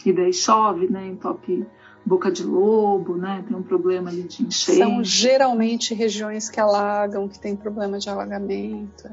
E 0.05 0.13
daí 0.13 0.33
chove, 0.33 0.89
né? 0.89 1.07
Entope 1.07 1.67
boca 2.09 2.33
de 2.33 2.43
lobo, 2.43 3.17
né? 3.17 3.45
Tem 3.47 3.57
um 3.57 3.63
problema 3.63 4.09
ali 4.09 4.23
de 4.23 4.43
enchente. 4.43 4.79
São 4.79 5.05
geralmente 5.05 5.95
regiões 5.95 6.49
que 6.49 6.59
alagam, 6.59 7.29
que 7.29 7.39
tem 7.39 7.55
problema 7.55 7.99
de 7.99 8.09
alagamento. 8.09 9.07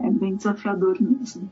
É, 0.00 0.06
é 0.06 0.10
bem 0.10 0.34
desafiador 0.34 1.00
mesmo. 1.00 1.50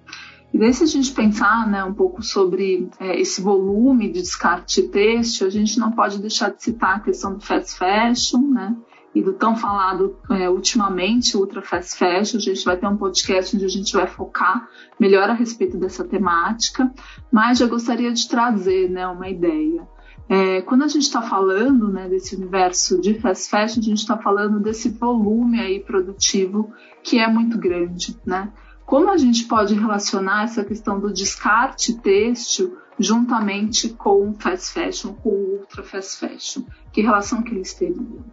E 0.52 0.58
daí 0.58 0.72
se 0.74 0.82
a 0.82 0.86
gente 0.86 1.12
pensar 1.12 1.68
né, 1.68 1.84
um 1.84 1.94
pouco 1.94 2.22
sobre 2.22 2.88
é, 2.98 3.20
esse 3.20 3.40
volume 3.40 4.10
de 4.10 4.20
descarte 4.20 4.82
têxtil, 4.82 5.46
a 5.46 5.50
gente 5.50 5.78
não 5.78 5.92
pode 5.92 6.18
deixar 6.18 6.50
de 6.50 6.62
citar 6.62 6.96
a 6.96 7.00
questão 7.00 7.34
do 7.34 7.40
fast 7.40 7.78
fashion, 7.78 8.50
né? 8.50 8.76
e 9.14 9.20
do 9.20 9.32
tão 9.32 9.56
falado 9.56 10.16
é, 10.30 10.48
ultimamente, 10.48 11.36
Ultra 11.36 11.62
Fast 11.62 11.96
Fashion. 11.96 12.38
A 12.38 12.40
gente 12.40 12.64
vai 12.64 12.76
ter 12.76 12.86
um 12.86 12.96
podcast 12.96 13.56
onde 13.56 13.64
a 13.64 13.68
gente 13.68 13.92
vai 13.92 14.06
focar 14.06 14.68
melhor 14.98 15.28
a 15.28 15.34
respeito 15.34 15.76
dessa 15.76 16.04
temática, 16.04 16.92
mas 17.30 17.58
já 17.58 17.66
gostaria 17.66 18.12
de 18.12 18.28
trazer 18.28 18.88
né, 18.88 19.06
uma 19.06 19.28
ideia. 19.28 19.86
É, 20.28 20.62
quando 20.62 20.84
a 20.84 20.88
gente 20.88 21.02
está 21.02 21.20
falando 21.20 21.88
né, 21.88 22.08
desse 22.08 22.36
universo 22.36 23.00
de 23.00 23.14
fast 23.14 23.50
fashion, 23.50 23.80
a 23.80 23.84
gente 23.84 23.98
está 23.98 24.16
falando 24.16 24.60
desse 24.60 24.88
volume 24.90 25.60
aí 25.60 25.80
produtivo 25.80 26.72
que 27.02 27.18
é 27.18 27.26
muito 27.26 27.58
grande, 27.58 28.16
né? 28.24 28.52
Como 28.90 29.08
a 29.08 29.16
gente 29.16 29.44
pode 29.44 29.72
relacionar 29.72 30.42
essa 30.42 30.64
questão 30.64 30.98
do 30.98 31.12
descarte 31.12 31.94
têxtil 31.94 32.76
juntamente 32.98 33.90
com 33.90 34.34
fast 34.34 34.72
fashion, 34.72 35.12
com 35.14 35.30
ultra 35.30 35.84
fast 35.84 36.18
fashion? 36.18 36.64
Que 36.92 37.00
relação 37.00 37.40
que 37.40 37.54
eles 37.54 37.72
teriam? 37.72 38.24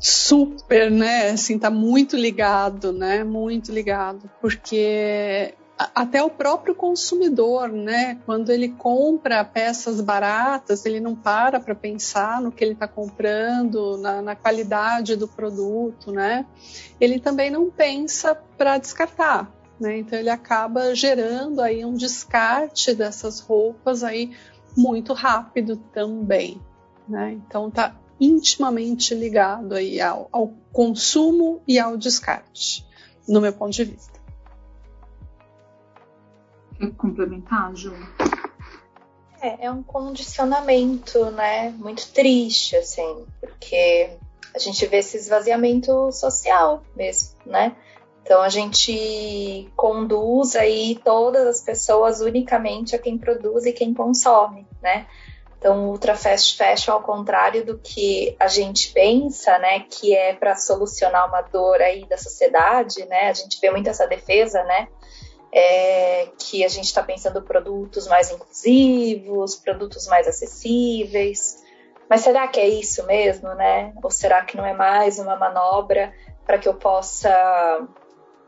super, 0.00 0.90
né? 0.90 1.30
Assim, 1.30 1.56
tá 1.56 1.70
muito 1.70 2.16
ligado, 2.16 2.92
né? 2.92 3.22
Muito 3.22 3.70
ligado, 3.70 4.28
porque 4.40 5.54
até 5.78 6.22
o 6.22 6.30
próprio 6.30 6.74
consumidor, 6.74 7.68
né? 7.68 8.18
Quando 8.26 8.50
ele 8.50 8.68
compra 8.68 9.44
peças 9.44 10.00
baratas, 10.00 10.84
ele 10.84 11.00
não 11.00 11.14
para 11.14 11.58
para 11.58 11.74
pensar 11.74 12.40
no 12.40 12.52
que 12.52 12.62
ele 12.62 12.72
está 12.74 12.86
comprando, 12.86 13.96
na, 13.98 14.22
na, 14.22 14.36
qualidade 14.36 15.16
do 15.16 15.26
produto, 15.26 16.12
né? 16.12 16.46
Ele 17.00 17.18
também 17.18 17.50
não 17.50 17.70
pensa 17.70 18.34
para 18.56 18.78
descartar, 18.78 19.50
né? 19.80 19.98
Então 19.98 20.18
ele 20.18 20.30
acaba 20.30 20.94
gerando 20.94 21.60
aí 21.60 21.84
um 21.84 21.94
descarte 21.94 22.94
dessas 22.94 23.40
roupas 23.40 24.04
aí 24.04 24.32
muito 24.76 25.12
rápido 25.12 25.76
também, 25.92 26.60
né? 27.08 27.32
Então 27.32 27.70
tá 27.70 27.96
intimamente 28.20 29.14
ligado 29.14 29.74
aí 29.74 30.00
ao, 30.00 30.28
ao 30.30 30.52
consumo 30.72 31.60
e 31.66 31.78
ao 31.78 31.96
descarte, 31.96 32.86
no 33.26 33.40
meu 33.40 33.52
ponto 33.52 33.72
de 33.72 33.84
vista. 33.84 34.11
Complementar, 36.90 37.74
Ju? 37.74 37.94
É, 39.40 39.66
é 39.66 39.70
um 39.70 39.82
condicionamento, 39.82 41.30
né? 41.32 41.70
Muito 41.78 42.12
triste, 42.12 42.76
assim, 42.76 43.26
porque 43.40 44.16
a 44.54 44.58
gente 44.58 44.86
vê 44.86 44.98
esse 44.98 45.16
esvaziamento 45.16 46.12
social 46.12 46.82
mesmo, 46.94 47.36
né? 47.46 47.74
Então 48.22 48.40
a 48.40 48.48
gente 48.48 49.68
conduz 49.74 50.54
aí 50.54 51.00
todas 51.04 51.46
as 51.46 51.60
pessoas 51.60 52.20
unicamente 52.20 52.94
a 52.94 52.98
quem 52.98 53.18
produz 53.18 53.66
e 53.66 53.72
quem 53.72 53.92
consome, 53.92 54.66
né? 54.80 55.06
Então, 55.58 55.86
o 55.86 55.90
ultra 55.90 56.16
fast 56.16 56.56
fashion, 56.56 56.92
ao 56.92 57.02
contrário 57.02 57.64
do 57.64 57.78
que 57.78 58.34
a 58.40 58.48
gente 58.48 58.92
pensa, 58.92 59.56
né, 59.58 59.86
que 59.88 60.12
é 60.12 60.34
para 60.34 60.56
solucionar 60.56 61.28
uma 61.28 61.40
dor 61.40 61.80
aí 61.80 62.04
da 62.04 62.18
sociedade, 62.18 63.04
né, 63.06 63.28
a 63.28 63.32
gente 63.32 63.60
vê 63.60 63.70
muito 63.70 63.88
essa 63.88 64.04
defesa, 64.04 64.64
né, 64.64 64.88
é, 65.52 66.28
que 66.38 66.64
a 66.64 66.68
gente 66.68 66.86
está 66.86 67.02
pensando 67.02 67.42
produtos 67.42 68.08
mais 68.08 68.30
inclusivos, 68.30 69.54
produtos 69.56 70.06
mais 70.06 70.26
acessíveis. 70.26 71.62
Mas 72.08 72.22
será 72.22 72.48
que 72.48 72.58
é 72.58 72.68
isso 72.68 73.04
mesmo, 73.06 73.54
né? 73.54 73.92
Ou 74.02 74.10
será 74.10 74.42
que 74.44 74.56
não 74.56 74.64
é 74.64 74.72
mais 74.72 75.18
uma 75.18 75.36
manobra 75.36 76.12
para 76.46 76.58
que 76.58 76.68
eu 76.68 76.74
possa 76.74 77.86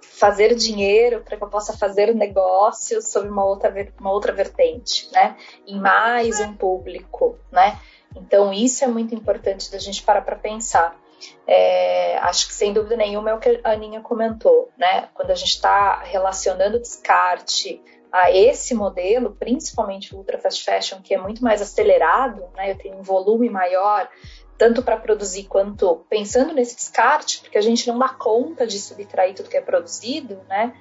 fazer 0.02 0.54
dinheiro, 0.54 1.22
para 1.22 1.36
que 1.36 1.42
eu 1.42 1.48
possa 1.48 1.76
fazer 1.76 2.14
negócio 2.14 3.02
sobre 3.02 3.28
uma 3.28 3.44
outra, 3.44 3.72
uma 4.00 4.10
outra 4.10 4.32
vertente, 4.32 5.10
né? 5.12 5.36
Em 5.66 5.78
mais 5.78 6.40
um 6.40 6.54
público, 6.54 7.38
né? 7.52 7.78
Então 8.16 8.52
isso 8.52 8.84
é 8.84 8.86
muito 8.86 9.14
importante 9.14 9.70
da 9.70 9.78
gente 9.78 10.02
parar 10.02 10.22
para 10.22 10.36
pensar. 10.36 10.96
É, 11.46 12.18
acho 12.18 12.46
que 12.46 12.54
sem 12.54 12.72
dúvida 12.72 12.96
nenhuma 12.96 13.30
é 13.30 13.34
o 13.34 13.38
que 13.38 13.60
a 13.62 13.72
Aninha 13.72 14.00
comentou, 14.00 14.70
né? 14.76 15.08
Quando 15.14 15.30
a 15.30 15.34
gente 15.34 15.50
está 15.50 16.02
relacionando 16.02 16.78
descarte 16.78 17.82
a 18.10 18.30
esse 18.30 18.74
modelo, 18.74 19.34
principalmente 19.34 20.14
o 20.14 20.18
ultra 20.18 20.38
fast 20.38 20.64
fashion, 20.64 21.00
que 21.02 21.12
é 21.12 21.18
muito 21.18 21.42
mais 21.42 21.60
acelerado, 21.60 22.44
né? 22.54 22.70
Eu 22.70 22.78
tenho 22.78 22.96
um 22.96 23.02
volume 23.02 23.50
maior, 23.50 24.08
tanto 24.56 24.82
para 24.82 24.96
produzir 24.96 25.44
quanto 25.44 26.04
pensando 26.08 26.52
nesse 26.54 26.76
descarte, 26.76 27.40
porque 27.40 27.58
a 27.58 27.62
gente 27.62 27.88
não 27.88 27.98
dá 27.98 28.08
conta 28.08 28.66
de 28.66 28.78
subtrair 28.78 29.34
tudo 29.34 29.48
que 29.48 29.56
é 29.56 29.60
produzido, 29.60 30.40
né? 30.48 30.72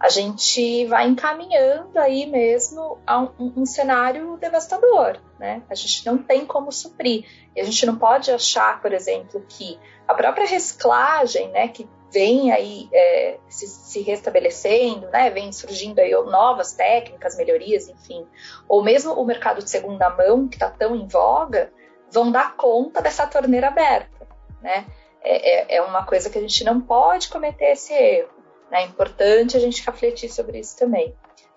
A 0.00 0.08
gente 0.08 0.86
vai 0.86 1.06
encaminhando 1.06 1.98
aí 1.98 2.24
mesmo 2.24 2.98
a 3.06 3.20
um, 3.20 3.52
um, 3.56 3.66
cenário 3.66 4.38
devastador, 4.38 5.18
né? 5.38 5.62
A 5.68 5.74
gente 5.74 6.06
não 6.06 6.16
tem 6.16 6.46
como 6.46 6.72
suprir. 6.72 7.26
E 7.54 7.60
a 7.60 7.64
gente 7.64 7.84
não 7.84 7.96
pode 7.96 8.30
achar, 8.30 8.80
por 8.80 8.94
exemplo, 8.94 9.44
que 9.46 9.78
a 10.08 10.14
própria 10.14 10.46
reciclagem, 10.46 11.50
né, 11.50 11.68
que 11.68 11.86
vem 12.10 12.50
aí 12.50 12.88
é, 12.92 13.38
se, 13.48 13.66
se, 13.66 14.00
restabelecendo, 14.00 15.06
né, 15.08 15.30
vem 15.30 15.52
surgindo 15.52 16.00
aí 16.00 16.12
novas 16.12 16.72
técnicas, 16.72 17.36
melhorias, 17.36 17.88
enfim, 17.88 18.26
ou 18.68 18.82
mesmo 18.82 19.12
o 19.12 19.24
mercado 19.24 19.62
de 19.62 19.70
segunda 19.70 20.10
mão, 20.10 20.48
que 20.48 20.56
está 20.56 20.70
tão 20.70 20.96
em 20.96 21.06
voga, 21.06 21.70
vão 22.10 22.32
dar 22.32 22.56
conta 22.56 23.00
dessa 23.00 23.26
torneira 23.26 23.68
aberta, 23.68 24.26
né? 24.60 24.86
É, 25.22 25.74
é, 25.74 25.76
é, 25.76 25.82
uma 25.82 26.04
coisa 26.04 26.30
que 26.30 26.38
a 26.38 26.40
gente 26.40 26.64
não 26.64 26.80
pode 26.80 27.28
cometer 27.28 27.72
esse 27.72 27.92
erro. 27.92 28.39
É 28.70 28.84
importante 28.84 29.56
a 29.56 29.60
gente 29.60 29.84
refletir 29.84 30.28
sobre 30.28 30.60
isso 30.60 30.78
também. 30.78 31.14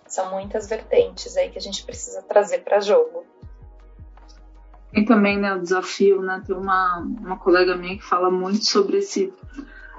São 0.07 0.31
muitas 0.31 0.67
vertentes 0.67 1.37
aí 1.37 1.49
que 1.49 1.57
a 1.57 1.61
gente 1.61 1.83
precisa 1.83 2.21
trazer 2.21 2.59
para 2.59 2.79
jogo. 2.79 3.25
Tem 4.91 5.05
também 5.05 5.39
né, 5.39 5.55
o 5.55 5.61
desafio, 5.61 6.21
né? 6.21 6.41
Tem 6.45 6.55
uma, 6.55 6.99
uma 6.99 7.37
colega 7.37 7.75
minha 7.75 7.97
que 7.97 8.03
fala 8.03 8.29
muito 8.29 8.65
sobre 8.65 8.97
esse 8.97 9.33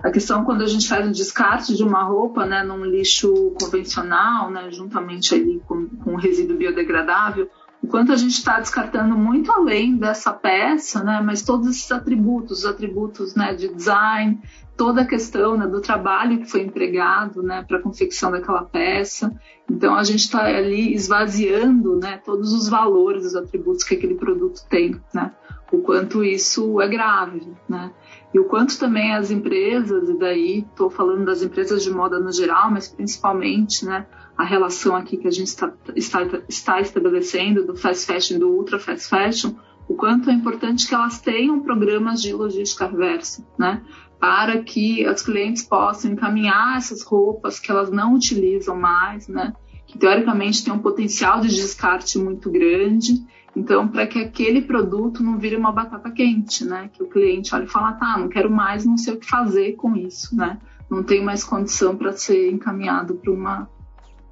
a 0.04 0.10
questão 0.10 0.44
quando 0.44 0.62
a 0.62 0.66
gente 0.66 0.86
faz 0.86 1.08
o 1.08 1.12
descarte 1.12 1.74
de 1.74 1.82
uma 1.82 2.02
roupa, 2.02 2.44
né, 2.44 2.62
num 2.62 2.84
lixo 2.84 3.54
convencional, 3.58 4.50
né, 4.50 4.70
juntamente 4.70 5.34
ali 5.34 5.62
com, 5.66 5.88
com 5.88 6.14
resíduo 6.14 6.58
biodegradável, 6.58 7.48
enquanto 7.84 8.12
a 8.12 8.16
gente 8.16 8.32
está 8.32 8.58
descartando 8.58 9.14
muito 9.14 9.52
além 9.52 9.94
dessa 9.94 10.32
peça, 10.32 11.04
né, 11.04 11.20
mas 11.22 11.42
todos 11.42 11.68
esses 11.68 11.92
atributos, 11.92 12.60
os 12.60 12.66
atributos 12.66 13.34
né, 13.34 13.52
de 13.54 13.68
design, 13.68 14.40
toda 14.74 15.02
a 15.02 15.06
questão 15.06 15.54
né, 15.54 15.66
do 15.66 15.82
trabalho 15.82 16.38
que 16.38 16.50
foi 16.50 16.62
empregado 16.62 17.42
né, 17.42 17.62
para 17.62 17.76
a 17.76 17.82
confecção 17.82 18.30
daquela 18.30 18.62
peça. 18.62 19.38
Então 19.70 19.94
a 19.94 20.02
gente 20.02 20.20
está 20.20 20.44
ali 20.46 20.94
esvaziando 20.94 21.96
né, 21.96 22.22
todos 22.24 22.54
os 22.54 22.70
valores, 22.70 23.26
os 23.26 23.36
atributos 23.36 23.84
que 23.84 23.94
aquele 23.94 24.14
produto 24.14 24.62
tem, 24.66 24.98
né, 25.12 25.30
o 25.70 25.78
quanto 25.78 26.24
isso 26.24 26.80
é 26.80 26.88
grave. 26.88 27.46
Né. 27.68 27.92
E 28.32 28.40
o 28.40 28.44
quanto 28.44 28.78
também 28.78 29.14
as 29.14 29.30
empresas, 29.30 30.08
e 30.08 30.18
daí 30.18 30.64
estou 30.70 30.88
falando 30.88 31.26
das 31.26 31.42
empresas 31.42 31.82
de 31.84 31.90
moda 31.90 32.18
no 32.18 32.32
geral, 32.32 32.70
mas 32.70 32.88
principalmente 32.88 33.84
né, 33.84 34.06
a 34.36 34.44
relação 34.44 34.96
aqui 34.96 35.16
que 35.16 35.28
a 35.28 35.30
gente 35.30 35.48
está, 35.48 35.72
está, 35.94 36.22
está 36.48 36.80
estabelecendo 36.80 37.64
do 37.64 37.76
fast 37.76 38.06
fashion, 38.06 38.38
do 38.38 38.50
ultra 38.50 38.78
fast 38.78 39.08
fashion, 39.08 39.54
o 39.88 39.94
quanto 39.94 40.30
é 40.30 40.32
importante 40.32 40.88
que 40.88 40.94
elas 40.94 41.20
tenham 41.20 41.60
programas 41.60 42.20
de 42.20 42.32
logística 42.32 42.86
reversa, 42.86 43.46
né? 43.58 43.82
Para 44.18 44.62
que 44.62 45.06
os 45.06 45.22
clientes 45.22 45.62
possam 45.62 46.12
encaminhar 46.12 46.78
essas 46.78 47.02
roupas 47.02 47.60
que 47.60 47.70
elas 47.70 47.90
não 47.90 48.14
utilizam 48.14 48.76
mais, 48.76 49.28
né? 49.28 49.52
Que 49.86 49.98
teoricamente 49.98 50.64
tem 50.64 50.72
um 50.72 50.78
potencial 50.78 51.40
de 51.40 51.48
descarte 51.48 52.18
muito 52.18 52.50
grande. 52.50 53.12
Então, 53.54 53.86
para 53.86 54.06
que 54.06 54.18
aquele 54.18 54.62
produto 54.62 55.22
não 55.22 55.38
vire 55.38 55.54
uma 55.54 55.70
batata 55.70 56.10
quente, 56.10 56.64
né? 56.64 56.90
Que 56.92 57.02
o 57.02 57.08
cliente 57.08 57.54
olha 57.54 57.64
e 57.64 57.68
fala, 57.68 57.92
tá, 57.92 58.16
não 58.18 58.28
quero 58.28 58.50
mais, 58.50 58.86
não 58.86 58.96
sei 58.96 59.14
o 59.14 59.18
que 59.18 59.26
fazer 59.26 59.74
com 59.74 59.94
isso, 59.94 60.34
né? 60.34 60.58
Não 60.90 61.02
tenho 61.02 61.24
mais 61.24 61.44
condição 61.44 61.94
para 61.94 62.12
ser 62.12 62.50
encaminhado 62.50 63.16
para 63.16 63.30
uma 63.30 63.68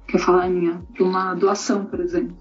Quer 0.07 0.19
falar, 0.19 0.45
Aninha? 0.45 0.81
De 0.91 1.01
uma 1.01 1.33
doação, 1.33 1.85
por 1.85 1.99
exemplo. 1.99 2.35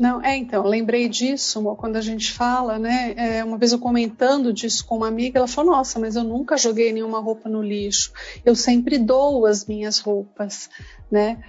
Não, 0.00 0.22
é, 0.24 0.34
então, 0.34 0.64
lembrei 0.64 1.10
disso 1.10 1.62
quando 1.76 1.96
a 1.96 2.00
gente 2.00 2.32
fala, 2.32 2.78
né? 2.78 3.12
É, 3.18 3.44
uma 3.44 3.58
vez 3.58 3.70
eu 3.72 3.78
comentando 3.78 4.50
disso 4.50 4.86
com 4.86 4.96
uma 4.96 5.08
amiga, 5.08 5.38
ela 5.38 5.46
falou: 5.46 5.72
Nossa, 5.72 5.98
mas 5.98 6.16
eu 6.16 6.24
nunca 6.24 6.56
joguei 6.56 6.90
nenhuma 6.90 7.20
roupa 7.20 7.50
no 7.50 7.62
lixo, 7.62 8.10
eu 8.42 8.56
sempre 8.56 8.96
dou 8.96 9.44
as 9.44 9.66
minhas 9.66 9.98
roupas, 9.98 10.70
né? 11.10 11.44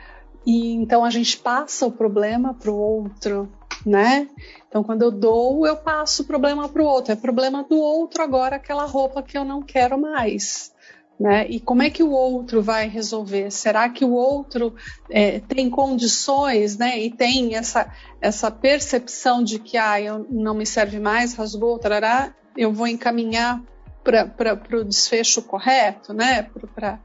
E 0.45 0.73
então 0.73 1.06
a 1.06 1.10
gente 1.10 1.38
passa 1.38 1.86
o 1.86 1.91
problema 1.93 2.54
para 2.54 2.69
o 2.69 2.75
outro, 2.75 3.49
né? 3.86 4.27
Então, 4.67 4.84
quando 4.84 5.04
eu 5.04 5.12
dou, 5.12 5.65
eu 5.65 5.77
passo 5.77 6.23
o 6.23 6.25
problema 6.25 6.67
para 6.67 6.82
o 6.82 6.86
outro. 6.86 7.13
É 7.13 7.15
problema 7.15 7.63
do 7.63 7.77
outro 7.77 8.21
agora 8.21 8.58
aquela 8.58 8.86
roupa 8.86 9.23
que 9.23 9.38
eu 9.38 9.45
não 9.45 9.62
quero 9.62 9.97
mais, 9.97 10.73
né? 11.21 11.45
E 11.47 11.60
como 11.60 11.84
é 11.84 11.89
que 11.91 12.01
o 12.01 12.10
outro 12.10 12.63
vai 12.63 12.89
resolver? 12.89 13.51
Será 13.51 13.88
que 13.88 14.03
o 14.03 14.12
outro 14.12 14.73
é, 15.07 15.39
tem 15.39 15.69
condições, 15.69 16.79
né? 16.79 16.99
E 16.99 17.12
tem 17.12 17.53
essa, 17.53 17.93
essa 18.19 18.49
percepção 18.49 19.43
de 19.43 19.60
que 19.60 19.77
ah, 19.77 20.01
eu 20.01 20.25
não 20.31 20.55
me 20.55 20.65
serve 20.65 20.99
mais, 20.99 21.36
rasgou, 21.36 21.77
tarará, 21.77 22.34
eu 22.57 22.73
vou 22.73 22.88
encaminhar 22.88 23.62
para 24.03 24.79
o 24.79 24.84
desfecho 24.84 25.43
correto, 25.43 26.12
né? 26.12 26.49
Para 26.75 26.99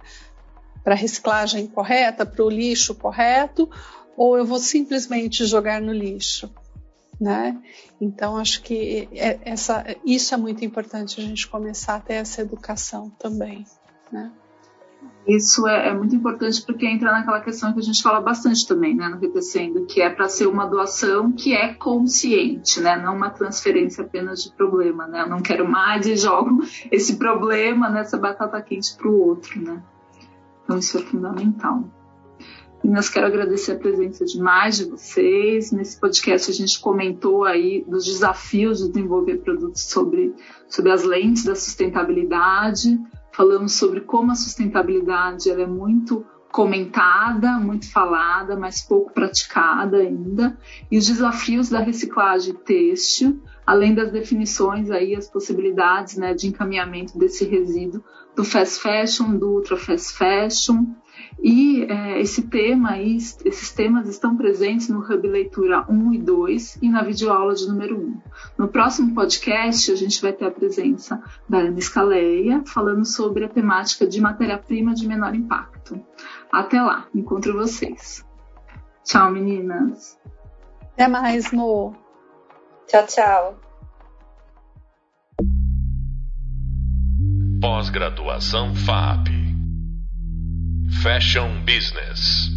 a 0.86 0.94
reciclagem 0.94 1.66
correta, 1.66 2.24
para 2.24 2.42
o 2.42 2.48
lixo 2.48 2.94
correto, 2.94 3.68
ou 4.16 4.38
eu 4.38 4.46
vou 4.46 4.58
simplesmente 4.58 5.44
jogar 5.44 5.78
no 5.78 5.92
lixo? 5.92 6.50
Né? 7.20 7.54
Então 8.00 8.38
acho 8.38 8.62
que 8.62 9.10
é, 9.12 9.38
essa, 9.42 9.84
isso 10.06 10.32
é 10.32 10.38
muito 10.38 10.64
importante 10.64 11.20
a 11.20 11.24
gente 11.24 11.46
começar 11.48 11.96
a 11.96 12.00
ter 12.00 12.14
essa 12.14 12.40
educação 12.40 13.10
também. 13.18 13.66
Né? 14.12 14.30
Isso 15.26 15.66
é, 15.66 15.88
é, 15.88 15.94
muito 15.94 16.14
importante 16.14 16.64
porque 16.64 16.86
entra 16.86 17.10
naquela 17.10 17.40
questão 17.40 17.72
que 17.72 17.80
a 17.80 17.82
gente 17.82 18.00
fala 18.00 18.20
bastante 18.20 18.66
também, 18.66 18.94
né, 18.94 19.08
no 19.08 19.86
que 19.86 20.00
é 20.00 20.08
para 20.08 20.28
ser 20.28 20.46
uma 20.46 20.66
doação 20.66 21.32
que 21.32 21.52
é 21.52 21.74
consciente, 21.74 22.80
né, 22.80 22.96
não 22.96 23.16
uma 23.16 23.30
transferência 23.30 24.04
apenas 24.04 24.44
de 24.44 24.52
problema, 24.52 25.06
né, 25.08 25.22
eu 25.22 25.28
não 25.28 25.42
quero 25.42 25.68
mais 25.68 26.06
e 26.06 26.16
jogo 26.16 26.60
esse 26.92 27.16
problema 27.16 27.88
nessa 27.88 28.16
batata 28.16 28.62
quente 28.62 28.96
para 28.96 29.08
o 29.08 29.20
outro, 29.20 29.60
né. 29.60 29.82
Então 30.62 30.78
isso 30.78 30.96
é 30.96 31.00
fundamental. 31.00 31.84
Meninas, 32.84 33.08
quero 33.08 33.26
agradecer 33.26 33.72
a 33.72 33.78
presença 33.78 34.24
de 34.24 34.38
mais 34.38 34.76
de 34.76 34.84
vocês. 34.84 35.72
Nesse 35.72 35.98
podcast 35.98 36.50
a 36.50 36.54
gente 36.54 36.78
comentou 36.78 37.44
aí 37.44 37.84
dos 37.88 38.04
desafios 38.04 38.78
de 38.78 38.88
desenvolver 38.88 39.38
produtos 39.38 39.82
sobre, 39.82 40.32
sobre 40.68 40.92
as 40.92 41.02
lentes 41.02 41.44
da 41.44 41.56
sustentabilidade 41.56 42.96
falamos 43.36 43.74
sobre 43.74 44.00
como 44.00 44.32
a 44.32 44.34
sustentabilidade 44.34 45.50
ela 45.50 45.60
é 45.60 45.66
muito 45.66 46.24
comentada, 46.50 47.58
muito 47.58 47.90
falada, 47.92 48.56
mas 48.56 48.80
pouco 48.80 49.12
praticada 49.12 49.98
ainda, 49.98 50.58
e 50.90 50.96
os 50.96 51.06
desafios 51.06 51.68
da 51.68 51.80
reciclagem 51.80 52.54
têxtil, 52.54 53.42
além 53.66 53.94
das 53.94 54.10
definições 54.10 54.90
aí, 54.90 55.14
as 55.14 55.28
possibilidades 55.28 56.16
né, 56.16 56.32
de 56.32 56.48
encaminhamento 56.48 57.18
desse 57.18 57.44
resíduo 57.44 58.02
do 58.34 58.42
fast 58.42 58.80
fashion, 58.80 59.36
do 59.36 59.50
ultra 59.50 59.76
fast 59.76 60.16
fashion, 60.16 60.86
e 61.38 61.84
é, 61.84 62.20
esse 62.20 62.42
tema 62.48 62.92
aí, 62.92 63.16
esses 63.16 63.70
temas 63.70 64.08
estão 64.08 64.36
presentes 64.36 64.88
no 64.88 65.00
Hub 65.00 65.28
Leitura 65.28 65.84
1 65.88 66.14
e 66.14 66.18
2 66.18 66.78
e 66.82 66.88
na 66.88 67.02
videoaula 67.02 67.54
de 67.54 67.68
número 67.68 67.98
1. 67.98 68.20
No 68.58 68.68
próximo 68.68 69.14
podcast, 69.14 69.92
a 69.92 69.94
gente 69.94 70.20
vai 70.22 70.32
ter 70.32 70.46
a 70.46 70.50
presença 70.50 71.22
da 71.48 71.58
Ana 71.58 71.80
Scaleia, 71.80 72.62
falando 72.66 73.04
sobre 73.04 73.44
a 73.44 73.48
temática 73.48 74.06
de 74.06 74.20
matéria-prima 74.20 74.94
de 74.94 75.06
menor 75.06 75.34
impacto. 75.34 76.00
Até 76.50 76.80
lá, 76.80 77.06
encontro 77.14 77.52
vocês. 77.52 78.24
Tchau, 79.04 79.30
meninas. 79.30 80.18
Até 80.94 81.06
mais, 81.06 81.52
Mo. 81.52 81.94
Tchau, 82.86 83.06
tchau. 83.06 83.60
Pós-graduação 87.60 88.74
FAP 88.74 89.35
Fashion 91.02 91.64
Business 91.64 92.55